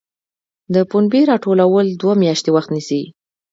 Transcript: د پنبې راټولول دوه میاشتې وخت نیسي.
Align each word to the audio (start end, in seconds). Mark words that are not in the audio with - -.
د 0.73 0.75
پنبې 0.89 1.21
راټولول 1.31 1.85
دوه 2.01 2.13
میاشتې 2.23 2.49
وخت 2.55 2.69
نیسي. 2.75 3.01